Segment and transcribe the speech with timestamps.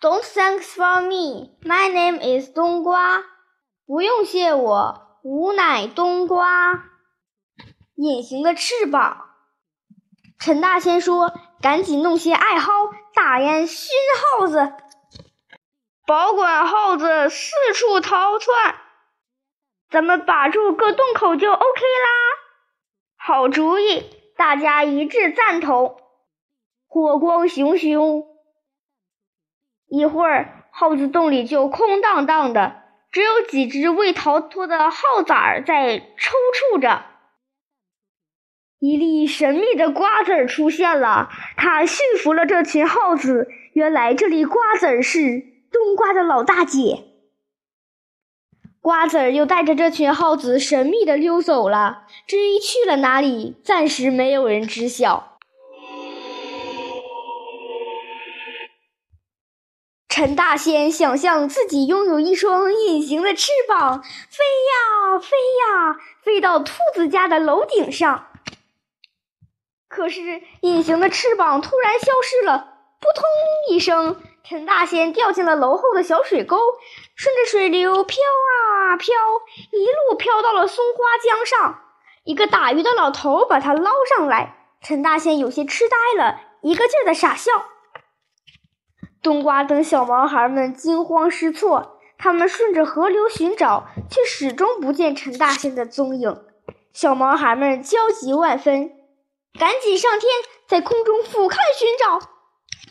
[0.00, 1.50] Don't thanks for me.
[1.62, 3.22] My name is 冬瓜。
[3.86, 6.84] 不用谢我，吾乃冬瓜。
[7.96, 9.26] 隐形的翅膀。
[10.38, 13.90] 陈大仙说：“赶紧弄些艾蒿，大烟熏
[14.38, 14.72] 耗子，
[16.06, 18.76] 保管耗子四处逃窜。
[19.90, 22.08] 咱们把住个洞口就 OK 啦。”
[23.22, 24.02] 好主意，
[24.38, 26.00] 大家一致赞同。
[26.86, 28.29] 火光熊熊，
[29.90, 36.32] 一会儿耗子洞里就空荡荡的，只有几只未逃脱的耗子儿在抽
[36.72, 37.02] 搐着。
[38.78, 43.48] 一粒神秘的瓜子儿出现了，它驯服了这群耗子。
[43.72, 47.04] 原来这粒瓜子儿是冬瓜的老大姐。
[48.80, 55.29] 瓜子儿又带着这群耗子神秘的溜走了，至于去了哪里，暂时没有人知晓。
[60.10, 68.26] 陈大仙想象自己拥有一双隐形的翅膀，飞呀飞呀，飞到兔子家的楼顶上。
[69.88, 72.58] 可是，隐形的翅膀突然消失了，
[72.98, 73.24] 扑通
[73.68, 76.58] 一声，陈大仙掉进了楼后的小水沟，
[77.14, 79.14] 顺着水流飘啊飘，
[79.70, 81.82] 一路飘到了松花江上。
[82.24, 87.52] 一个打鱼的老头把他捞上来，陈大仙有些痴呆了，一个劲儿的傻笑。
[89.22, 96.42] 冬瓜等小毛孩们惊慌失措，他们顺着河流寻找，却始终不见陈大仙的踪影。
[96.92, 98.92] 小毛孩们焦急万分。
[99.58, 100.30] 赶紧上天，
[100.68, 102.28] 在空中俯瞰寻找。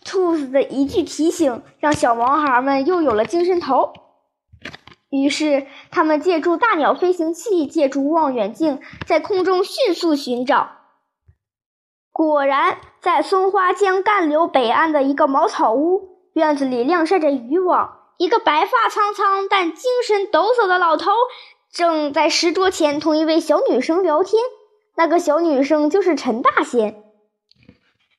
[0.06, 3.94] 兔子的一句提醒，让小毛孩们又有了精神头。
[5.10, 10.70] 于是，他们借助大鸟飞行器，借助望远镜，在空中迅速寻找。
[12.12, 17.98] 果然，在松花江干流北岸的一个茅草屋院子里，晾晒着渔网。
[18.18, 21.12] 一个白发苍苍但精神抖擞的老头，
[21.72, 24.44] 正在石桌前同一位小女生聊天。
[24.96, 27.04] 那个小女生就是陈大仙。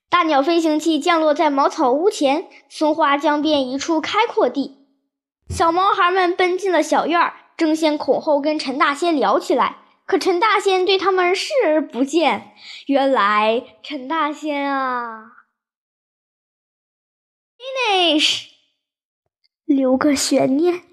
[0.09, 4.77] 大鸟飞行器降落在茅草屋前，松花江边一处开阔地。
[5.49, 9.77] 小毛孩们奔进了小院，争先恐后跟陈大仙聊起来。
[10.05, 12.53] 可陈大仙对他们视而不见。
[12.87, 15.25] 原来陈大仙啊
[17.71, 18.47] ，finish，
[19.65, 20.83] 留个悬念，